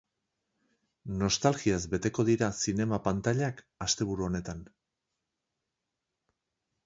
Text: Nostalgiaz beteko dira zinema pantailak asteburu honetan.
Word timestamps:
Nostalgiaz 1.23 1.81
beteko 1.91 2.23
dira 2.29 2.47
zinema 2.61 2.99
pantailak 3.07 3.61
asteburu 3.87 4.27
honetan. 4.29 4.63